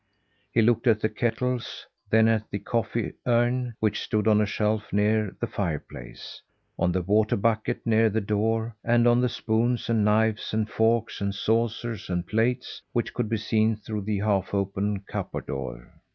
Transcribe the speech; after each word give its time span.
He 0.51 0.63
looked 0.63 0.87
at 0.87 0.99
the 1.01 1.09
kettles, 1.09 1.85
then 2.09 2.27
at 2.27 2.49
the 2.49 2.57
coffee 2.57 3.13
urn, 3.27 3.75
which 3.79 4.01
stood 4.01 4.27
on 4.27 4.41
a 4.41 4.47
shelf, 4.47 4.91
near 4.91 5.35
the 5.39 5.45
fireplace; 5.45 6.41
on 6.79 6.91
the 6.91 7.03
water 7.03 7.35
bucket 7.35 7.85
near 7.85 8.09
the 8.09 8.19
door; 8.19 8.75
and 8.83 9.07
on 9.07 9.21
the 9.21 9.29
spoons 9.29 9.89
and 9.91 10.03
knives 10.03 10.55
and 10.55 10.67
forks 10.67 11.21
and 11.21 11.35
saucers 11.35 12.09
and 12.09 12.25
plates, 12.25 12.81
which 12.93 13.13
could 13.13 13.29
be 13.29 13.37
seen 13.37 13.75
through 13.75 14.01
the 14.01 14.17
half 14.21 14.55
open 14.55 15.01
cupboard 15.01 15.45
door. 15.45 15.93